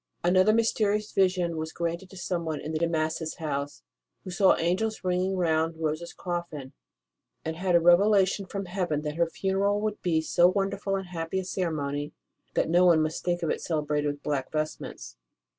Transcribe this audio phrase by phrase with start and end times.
[0.23, 3.83] Another mysterious vision was granted to someone in the De Massas house,
[4.23, 6.73] who saw angels singing round Rose s coffin,
[7.45, 11.37] and had a revelation from heaven that her funeral would be so wonderful and happy
[11.39, 12.13] a ceremony
[12.55, 15.17] that no one must think of having it celebrated with black vestments.